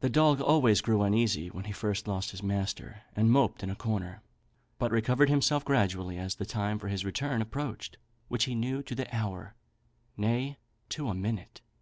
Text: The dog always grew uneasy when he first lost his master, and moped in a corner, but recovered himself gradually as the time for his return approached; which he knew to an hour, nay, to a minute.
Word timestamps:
The 0.00 0.10
dog 0.10 0.42
always 0.42 0.82
grew 0.82 1.00
uneasy 1.00 1.48
when 1.48 1.64
he 1.64 1.72
first 1.72 2.06
lost 2.06 2.30
his 2.32 2.42
master, 2.42 3.00
and 3.16 3.30
moped 3.30 3.62
in 3.62 3.70
a 3.70 3.74
corner, 3.74 4.20
but 4.78 4.90
recovered 4.92 5.30
himself 5.30 5.64
gradually 5.64 6.18
as 6.18 6.34
the 6.34 6.44
time 6.44 6.78
for 6.78 6.88
his 6.88 7.06
return 7.06 7.40
approached; 7.40 7.96
which 8.28 8.44
he 8.44 8.54
knew 8.54 8.82
to 8.82 9.00
an 9.00 9.08
hour, 9.12 9.54
nay, 10.14 10.58
to 10.90 11.08
a 11.08 11.14
minute. 11.14 11.62